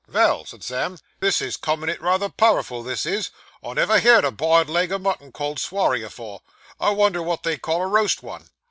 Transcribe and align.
'Vell,' 0.07 0.45
said 0.47 0.63
Sam, 0.63 0.97
'this 1.19 1.43
is 1.43 1.57
comin' 1.57 1.87
it 1.87 2.01
rayther 2.01 2.27
powerful, 2.29 2.81
this 2.81 3.05
is. 3.05 3.29
I 3.63 3.75
never 3.75 3.99
heerd 3.99 4.25
a 4.25 4.31
biled 4.31 4.67
leg 4.67 4.91
o' 4.91 4.97
mutton 4.97 5.31
called 5.31 5.57
a 5.57 5.61
swarry 5.61 6.01
afore. 6.01 6.41
I 6.79 6.89
wonder 6.89 7.21
wot 7.21 7.43
they'd 7.43 7.61
call 7.61 7.83
a 7.83 7.87
roast 7.87 8.23
one. 8.23 8.49